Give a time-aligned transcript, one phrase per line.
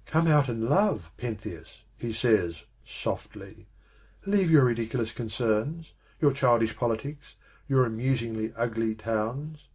[0.04, 3.68] "Come out and love, Pentheus," he says softly;
[4.24, 7.36] "leave your ridiculous concerns, your childish politics,
[7.68, 9.68] your amusingly ugly towns.